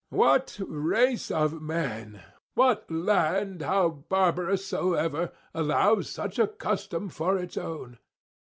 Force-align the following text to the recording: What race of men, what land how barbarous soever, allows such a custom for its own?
What 0.09 0.57
race 0.61 1.29
of 1.29 1.61
men, 1.61 2.23
what 2.55 2.89
land 2.89 3.61
how 3.61 3.89
barbarous 3.89 4.65
soever, 4.65 5.31
allows 5.53 6.09
such 6.09 6.39
a 6.39 6.47
custom 6.47 7.07
for 7.07 7.37
its 7.37 7.55
own? 7.55 7.99